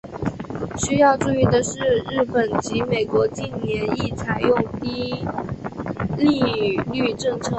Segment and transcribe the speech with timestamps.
[0.79, 1.77] 需要注意的是
[2.09, 5.23] 日本及美国近年亦采用低
[6.17, 7.49] 利率政策。